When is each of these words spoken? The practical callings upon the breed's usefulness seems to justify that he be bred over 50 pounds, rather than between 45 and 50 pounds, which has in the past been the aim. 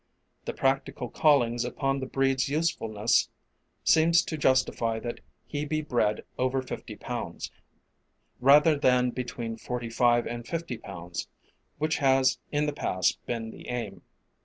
The 0.45 0.53
practical 0.55 1.09
callings 1.11 1.63
upon 1.63 1.99
the 1.99 2.07
breed's 2.07 2.49
usefulness 2.49 3.29
seems 3.83 4.23
to 4.23 4.35
justify 4.35 4.97
that 4.97 5.19
he 5.45 5.63
be 5.63 5.83
bred 5.83 6.23
over 6.39 6.63
50 6.63 6.95
pounds, 6.95 7.51
rather 8.39 8.75
than 8.75 9.11
between 9.11 9.57
45 9.57 10.25
and 10.25 10.47
50 10.47 10.79
pounds, 10.79 11.27
which 11.77 11.97
has 11.97 12.39
in 12.51 12.65
the 12.65 12.73
past 12.73 13.23
been 13.27 13.51
the 13.51 13.67
aim. 13.69 14.01